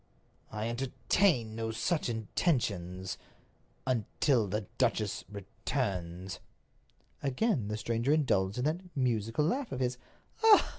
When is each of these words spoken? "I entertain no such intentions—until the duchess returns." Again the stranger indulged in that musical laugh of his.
"I 0.51 0.67
entertain 0.67 1.53
no 1.53 1.69
such 1.69 2.09
intentions—until 2.09 4.47
the 4.47 4.61
duchess 4.79 5.23
returns." 5.29 6.39
Again 7.21 7.67
the 7.67 7.77
stranger 7.77 8.11
indulged 8.11 8.57
in 8.57 8.65
that 8.65 8.81
musical 8.97 9.45
laugh 9.45 9.71
of 9.71 9.79
his. 9.79 9.99